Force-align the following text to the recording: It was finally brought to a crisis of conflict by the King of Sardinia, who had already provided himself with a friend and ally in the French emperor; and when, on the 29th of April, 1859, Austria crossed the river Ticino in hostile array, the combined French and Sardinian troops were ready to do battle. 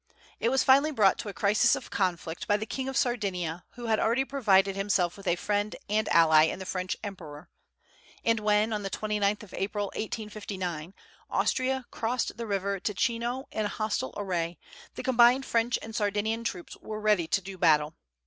It 0.39 0.49
was 0.49 0.63
finally 0.63 0.89
brought 0.89 1.19
to 1.19 1.29
a 1.29 1.31
crisis 1.31 1.75
of 1.75 1.91
conflict 1.91 2.47
by 2.47 2.57
the 2.57 2.65
King 2.65 2.89
of 2.89 2.97
Sardinia, 2.97 3.65
who 3.73 3.85
had 3.85 3.99
already 3.99 4.25
provided 4.25 4.75
himself 4.75 5.15
with 5.15 5.27
a 5.27 5.35
friend 5.35 5.75
and 5.87 6.09
ally 6.09 6.45
in 6.45 6.57
the 6.57 6.65
French 6.65 6.97
emperor; 7.03 7.51
and 8.25 8.39
when, 8.39 8.73
on 8.73 8.81
the 8.81 8.89
29th 8.89 9.43
of 9.43 9.53
April, 9.53 9.85
1859, 9.95 10.95
Austria 11.29 11.85
crossed 11.91 12.37
the 12.37 12.47
river 12.47 12.79
Ticino 12.79 13.45
in 13.51 13.67
hostile 13.67 14.15
array, 14.17 14.57
the 14.95 15.03
combined 15.03 15.45
French 15.45 15.77
and 15.83 15.95
Sardinian 15.95 16.43
troops 16.43 16.75
were 16.77 16.99
ready 16.99 17.27
to 17.27 17.39
do 17.39 17.55
battle. 17.59 17.93